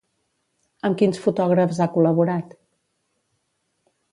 Amb 0.89 0.97
quins 1.01 1.21
fotògrafs 1.25 1.81
ha 1.85 1.89
col·laborat? 1.99 2.59